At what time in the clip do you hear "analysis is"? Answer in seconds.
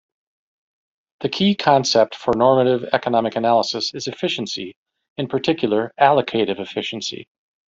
3.35-4.07